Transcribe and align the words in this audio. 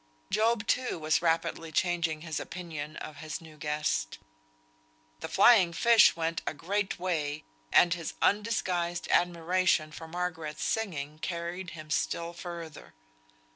Job, 0.31 0.65
too, 0.65 0.97
was 0.97 1.21
rapidly 1.21 1.71
changing 1.71 2.21
his 2.21 2.39
opinion 2.39 2.95
of 2.95 3.17
his 3.17 3.39
new 3.39 3.55
guest. 3.55 4.17
The 5.19 5.27
flying 5.29 5.73
fish 5.73 6.15
went 6.15 6.41
a 6.47 6.55
great 6.55 6.97
way, 6.97 7.43
and 7.71 7.93
his 7.93 8.15
undisguised 8.19 9.07
admiration 9.11 9.91
for 9.91 10.07
Margaret's 10.07 10.63
singing 10.63 11.19
carried 11.19 11.77
him 11.77 11.91
still 11.91 12.33
further. 12.33 12.95